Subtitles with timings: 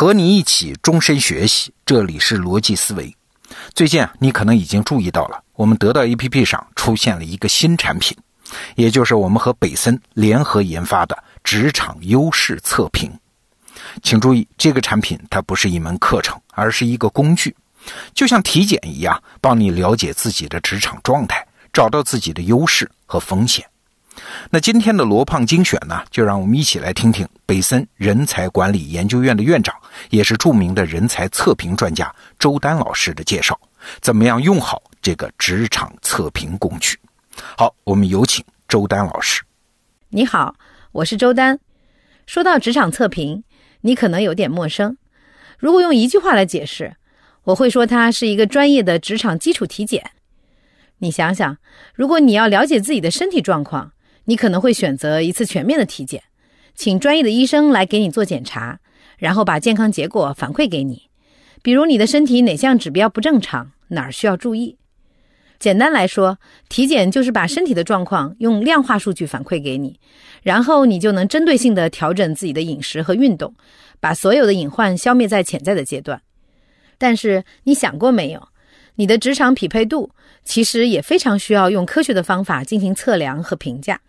[0.00, 3.14] 和你一起终身学习，这里是逻辑思维。
[3.74, 8.16] 最近啊，你可能已经注意到了，我们得到 APP 上出现了一个新产品，
[8.76, 13.12] 也就是我们和北森联合研发的职场优势测评。
[14.02, 17.54] 请注意，这个产品它不是一门课程，而是一个工具，
[18.14, 23.62] 就像体检一样，帮你了解自己的职场状态，找到自己的优势和风险。
[24.50, 29.74] 那今天的罗胖精选呢，就让我们一起来听听北森人才管理研究院的院长，
[30.10, 33.58] 也是著名的人才测评专家周丹老师的介绍，
[34.00, 36.98] 怎么样用好这个职场测评工具。
[37.56, 39.42] 好，我们有请周丹老师。
[40.08, 40.54] 你好，
[40.92, 41.58] 我是周丹。
[42.26, 43.44] 说到职场测评，
[43.82, 44.96] 你可能有点陌生。
[45.58, 46.96] 如果用一句话来解释，
[47.44, 50.10] 我会说它是一个专业的职场基础体检。
[50.98, 51.56] 你想想，
[51.94, 53.92] 如果你要了解自己的身体状况，
[54.30, 56.22] 你可能会选择一次全面的体检，
[56.76, 58.78] 请专业的医生来给你做检查，
[59.18, 61.10] 然后把健康结果反馈给你。
[61.62, 64.76] 比如你的身体哪项指标不正常，哪儿需要注意。
[65.58, 69.98] 简单来说，体检就是把身体的状况用量化数据反馈给你，
[70.44, 73.52] 然后你就能针对性的调整自己的饮食和运动，
[73.98, 76.22] 把所有的隐患消灭在潜在的阶段。
[76.98, 78.46] 但是你想过没有，
[78.94, 80.12] 你的职场匹配度
[80.44, 84.00] 其实也非常需要用科学的方法进行测量和评价。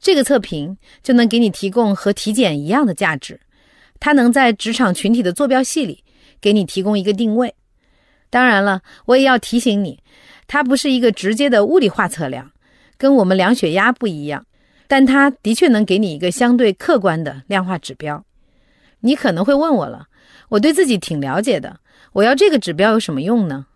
[0.00, 3.40] 这个测评就能给你提供和体检一样的价值，
[3.98, 6.04] 它能在职场群体的坐标系里
[6.40, 7.54] 给你提供一个定位。
[8.30, 10.00] 当然了，我也要提醒你，
[10.46, 12.50] 它不是一个直接的物理化测量，
[12.98, 14.44] 跟我们量血压不一样，
[14.86, 18.24] 但它的确能给你一个相对客观的量化指标。
[19.00, 20.08] 你可能会问我了，
[20.48, 21.80] 我对自己挺了解的，
[22.12, 23.66] 我要这个指标有什么用呢？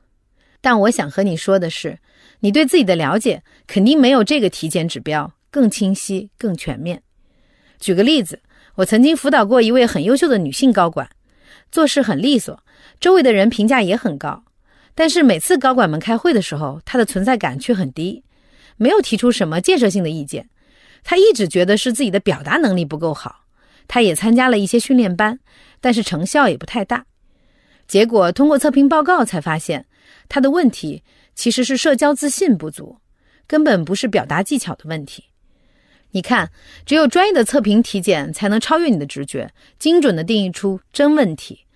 [0.61, 1.99] 但我想和你说的是，
[2.41, 5.33] 你对自己的了解肯定没有这个体检指标。
[5.51, 7.03] 更清晰、更全面。
[7.79, 8.41] 举个例子，
[8.77, 11.09] 我曾经辅导过一位很优秀的女性高管，
[11.73, 12.63] 做事很利索，
[13.01, 14.45] 周围的人评价也很高。
[14.95, 18.23] 但是每次高管们开会的时候，她的存在感却很低，
[18.77, 20.49] 没有提出什么建设性的意见。
[21.03, 23.47] 她一直觉得是自己的表达能力不够好。
[23.89, 25.41] 她也参加了一些训练班，
[25.81, 27.07] 但是成效也不太大。
[27.89, 29.87] 结果通过测评报告才发现，
[30.29, 31.03] 她的问题
[31.35, 32.99] 其实是社交自信不足，
[33.47, 35.25] 根本不是表达技巧的问题。
[36.13, 36.51] 你看，
[36.85, 41.67] 只有专业的测评体检才能超越你的直觉，精准的定义出真问题。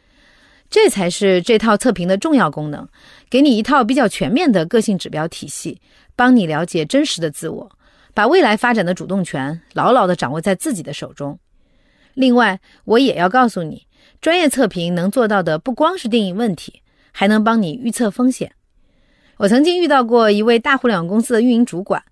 [0.68, 2.88] 这才是这套测评的重要功能，
[3.30, 5.80] 给你一套比较全面的个性指标体系，
[6.16, 7.70] 帮你了解真实的自我，
[8.12, 11.38] 把未来发展的主动权牢牢的掌握在自己的手中。
[12.14, 13.86] 另外，我也要告诉你，
[14.20, 18.52] 专业测评能做到的不光是定义问题，还能帮你预测风险。
[19.36, 22.02] 我曾经遇到过一位大互联网公司的运营主管。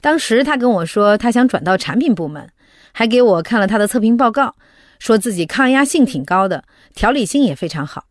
[0.00, 2.48] 当时他跟我说，他想转到产品部门，
[2.92, 4.54] 还给我看了他的测评报告，
[4.98, 8.06] 说自己抗压性挺高的，条理性也非常好。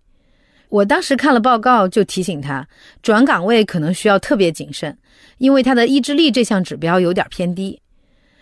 [0.70, 2.66] 我当时看了报告，就提醒他
[3.02, 4.98] 转岗位可能需要特别谨慎，
[5.38, 7.82] 因为他的意志力这项指标有点偏低。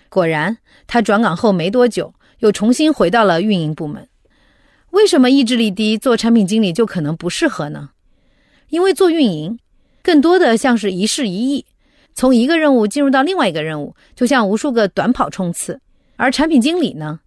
[0.09, 4.07] 果然，他转岗后没多久，又重新回到了运营部门。
[4.91, 7.89] 为什么意志力低做产品经理就可能不适合呢？
[8.69, 9.57] 因为做运营，
[10.09, 11.63] 更多的像是一事一议。
[12.15, 15.75] 从一个任务进入到另外一个任务，就像无数个短跑冲刺；
[16.15, 17.19] 而产品经理呢，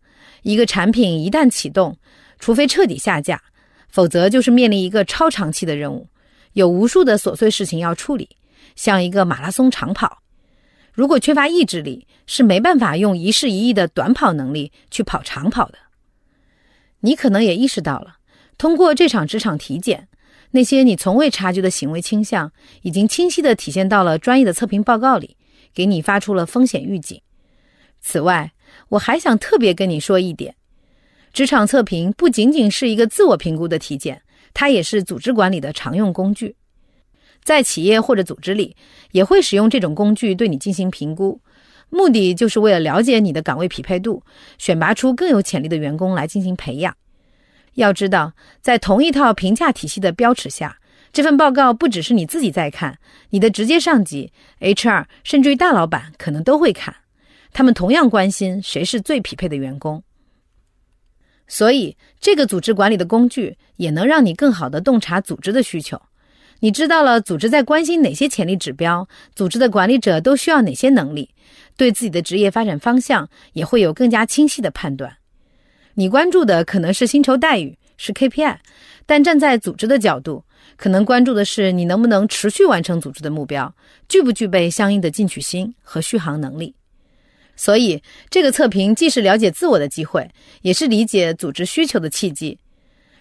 [0.43, 1.97] 一个产品一旦启动，
[2.41, 3.41] 除非彻底下架，
[3.89, 6.09] 否则就是面临一个超长期的任务，
[6.55, 8.29] 有无数的琐碎事情要处理，
[8.75, 10.19] 像一个马拉松长跑。
[10.93, 15.79] 如果缺乏意志力，是没办法用一事一议的短跑能力去跑长跑的。
[16.99, 18.17] 你可能也意识到了，
[18.59, 20.09] 通过这场职场体检。
[20.53, 22.53] 那些你从未察觉的行为倾向，
[22.83, 25.37] 已经清晰地体现到了专业的测评报告里，
[25.75, 27.21] 给你发出了风险预警。
[28.01, 28.53] 此外，
[28.91, 30.55] 我还想特别跟你说一点：
[31.33, 36.57] 职场测评不仅仅是一个自我评估的体检，它也是组织管理的常用工具。
[37.43, 38.77] 在企业或者组织里，
[39.13, 41.41] 也会使用这种工具对你进行评估，
[41.89, 44.23] 目的就是为了了解你的岗位匹配度，
[44.59, 46.95] 选拔出更有潜力的员工来进行培养。
[47.75, 50.79] 要知道，在同一套评价体系的标尺下，
[51.13, 52.99] 这份报告不只是你自己在看，
[53.31, 56.95] 你的直接上级、HR，甚至于大老板可能都会看。
[57.53, 60.03] 他们同样关心谁是最匹配的员工。
[61.49, 66.01] 所以，这个组织管理的工具也能让你更好地洞察组织的需求。
[66.61, 71.29] 你知道了组织在关心哪些潜力指标，组织的管理者都需要哪些能力，
[71.77, 75.15] 对自己的职业发展方向也会有更加清晰的判断。
[75.95, 78.57] 你关注的可能是薪酬待遇，是 KPI，
[79.05, 80.45] 但站在组织的角度，
[80.77, 83.75] 可能关注的是你能不能持续完成组织的目标，
[84.09, 86.75] 具不具备相应的进取心和续航能力。
[87.55, 90.31] 所以，这个测评既是了解自我的机会，
[90.63, 92.59] 也是理解组织需求的契机。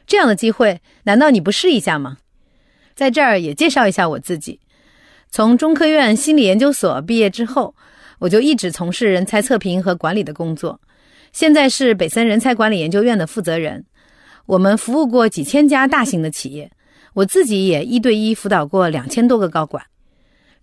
[0.08, 2.18] 这样的机会，难道你不试一下吗？
[2.96, 4.60] 在这儿也介绍一下我自己。
[5.30, 7.76] 从中科院心理研究所毕业之后，
[8.20, 10.80] 我就一直从事人才测评和管理的工作。
[11.32, 13.86] 现在是北森人才管理研究院的负责人。
[14.46, 16.72] 我们服务过几千家大型的企业，
[17.14, 19.86] 我自己也一对一辅导过两千多个高管。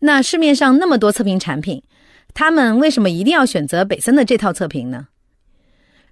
[0.01, 1.83] 那市面上那么多测评产品，
[2.35, 5.09] 他们为什么一定要选择北森的这套测评呢？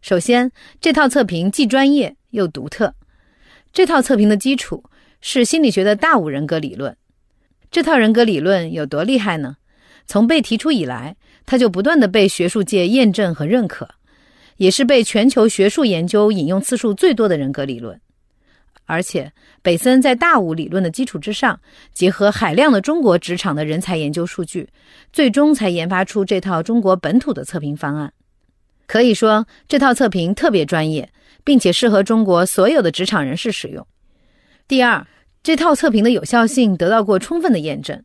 [0.00, 0.50] 首先，
[0.81, 2.94] 这套测评既专业又独特。
[3.73, 4.85] 这套测评的基础
[5.20, 6.97] 是心理学的大五人格理论。
[7.70, 9.56] 这套人格理论有多厉害呢？
[10.06, 13.88] 从被提出以来，它就不断的被学术界验证和认可，
[14.56, 18.00] 也是被全球学术研究引用次数最多的人格理论。
[18.88, 19.32] 而且，
[19.62, 21.58] 北森在大五理论的基础之上，
[21.93, 24.69] 结合海量的中国职场的人才研究数据，
[25.12, 28.12] 最终才研发出这套中国本土的测评方案。
[28.87, 31.11] 可以说，这套测评特别专业，
[31.43, 33.85] 并且适合中国所有的职场人士使用。
[34.69, 35.05] 第二，
[35.43, 38.00] 这套测评的有效性得到过充分的验证。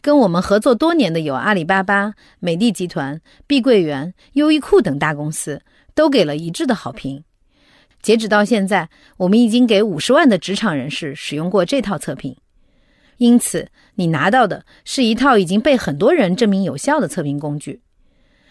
[0.00, 5.60] 跟我们合作多年的有阿里巴巴、美的集团、碧桂园、优衣库等大公司，
[5.96, 7.24] 都给了一致的好评。
[8.02, 12.36] 截止到现在，我们已经给五十万的职场人士使用过这套测评。
[13.16, 17.80] 因此，你拿到的是一套已经被很多人证明有效的测评工具。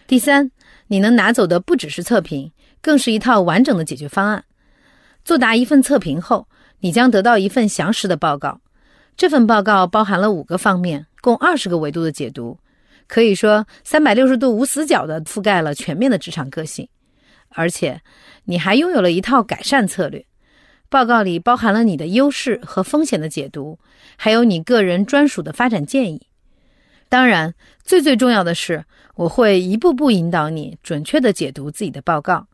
[0.08, 0.50] 第三，
[0.88, 2.52] 你能拿走的不只是测评，
[2.82, 4.44] 更是一套完整的解决方案。
[5.24, 6.48] 作答一份测评后，
[6.80, 8.60] 你将得到一份详实的报告。
[9.16, 12.58] 这份报告包含了五个方面，共二十个维度的解读，
[13.06, 16.86] 可以说三百六十度无死角地覆盖了全面的职场个性。
[17.48, 18.00] 而且，
[18.44, 20.24] 你还拥有了一套改善策略。
[20.88, 23.78] 报告里包含了你的优势和风险的解读，
[24.16, 26.28] 还有你个人专属的发展建议。
[27.08, 28.84] 当然，最最重要的是，
[29.14, 32.46] 我会一步步引导你准确地解读自己的报告。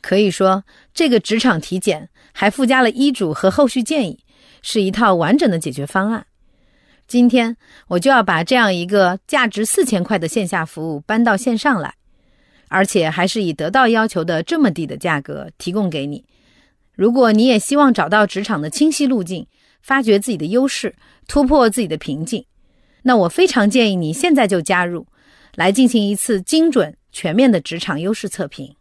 [0.00, 0.64] 可以说，
[0.94, 4.24] 这个职场体检还附加了医嘱和后续建议，
[4.62, 6.26] 是一套完整的解决方案。
[7.06, 7.56] 今天，
[7.88, 11.94] 我就要把这样一个价值四千块的线下服务搬到线上来，
[12.68, 16.24] 而且还是以得到要求的这么低的价格提供给你。
[16.94, 19.46] 如果你也希望找到职场的清晰路径，
[19.82, 20.94] 发掘自己的优势，
[21.26, 22.44] 突破自己的瓶颈。
[23.02, 25.06] 那我非常建议你现在就加入，
[25.54, 28.74] 来进行一次精准全面的职场优势测评。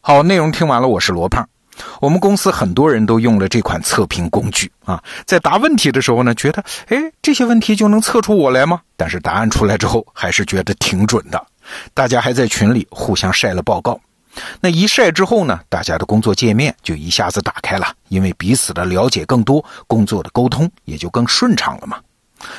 [0.00, 1.48] 好，内容听完了，我是罗胖。
[2.00, 8.80] 我们公司很多人都用了这款测评工具啊，在答问题的时候呢，觉得哎这些问题就能测出我来吗？
[8.96, 11.46] 但是答案出来之后，还是觉得挺准的。
[11.92, 14.00] 大家还在群里互相晒了报告，
[14.60, 21.98] 那一晒之后呢，大家的工作界面就一下子打开了，因为彼此的了解更多，工作的沟通也就更顺畅了嘛。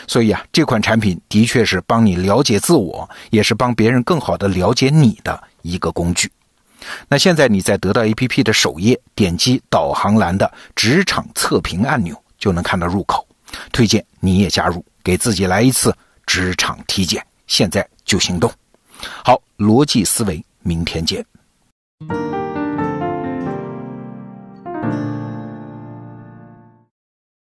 [0.08, 6.32] 所以啊，这款产品的确是帮你了解自我，也是帮别人更好的了解你的一个工具。
[7.08, 13.28] 那现在你在得到 APP 的首页点击导航栏的职场测评按钮，就能看到入口。
[13.72, 18.52] 推荐你也加入，给自己来一次职场体检，现在就行动。
[19.24, 21.26] 好，逻辑思维，明天见。